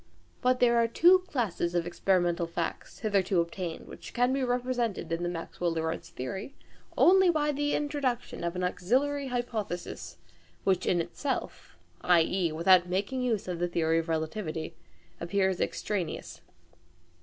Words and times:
But 0.41 0.59
there 0.59 0.77
are 0.77 0.87
two 0.87 1.19
classes 1.27 1.75
of 1.75 1.85
experimental 1.85 2.47
facts 2.47 2.97
hitherto 3.01 3.39
obtained 3.39 3.87
which 3.87 4.15
can 4.15 4.33
be 4.33 4.43
represented 4.43 5.11
in 5.11 5.21
the 5.21 5.29
Maxwell 5.29 5.73
Lorentz 5.73 6.09
theory 6.09 6.55
only 6.97 7.29
by 7.29 7.51
the 7.51 7.75
introduction 7.75 8.43
of 8.43 8.55
an 8.55 8.63
auxiliary 8.63 9.27
hypothesis, 9.27 10.17
which 10.63 10.87
in 10.87 10.99
itself 11.01 11.77
i.e. 12.01 12.51
without 12.51 12.89
making 12.89 13.21
use 13.21 13.47
of 13.47 13.59
the 13.59 13.67
theory 13.67 13.99
of 13.99 14.09
relativity 14.09 14.73
appears 15.19 15.61
extraneous. 15.61 16.41